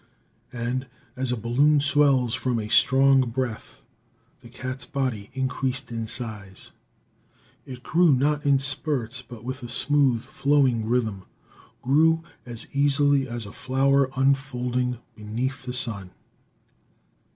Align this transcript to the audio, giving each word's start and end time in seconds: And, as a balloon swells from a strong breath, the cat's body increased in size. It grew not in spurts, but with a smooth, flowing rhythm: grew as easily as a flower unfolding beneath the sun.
And, 0.55 0.87
as 1.15 1.31
a 1.31 1.37
balloon 1.37 1.79
swells 1.79 2.33
from 2.33 2.57
a 2.59 2.69
strong 2.69 3.29
breath, 3.29 3.81
the 4.39 4.49
cat's 4.49 4.83
body 4.83 5.29
increased 5.33 5.91
in 5.91 6.07
size. 6.07 6.71
It 7.67 7.83
grew 7.83 8.11
not 8.11 8.43
in 8.43 8.57
spurts, 8.57 9.21
but 9.21 9.43
with 9.43 9.61
a 9.61 9.69
smooth, 9.69 10.23
flowing 10.23 10.87
rhythm: 10.87 11.25
grew 11.83 12.23
as 12.47 12.65
easily 12.73 13.27
as 13.29 13.45
a 13.45 13.53
flower 13.53 14.09
unfolding 14.15 14.97
beneath 15.15 15.65
the 15.67 15.71
sun. 15.73 16.09